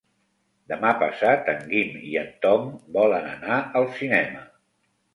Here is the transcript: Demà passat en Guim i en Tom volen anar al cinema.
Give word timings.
Demà 0.71 0.93
passat 1.03 1.51
en 1.53 1.61
Guim 1.75 2.01
i 2.13 2.15
en 2.23 2.33
Tom 2.47 2.67
volen 2.99 3.31
anar 3.37 3.63
al 3.83 3.91
cinema. 4.03 4.47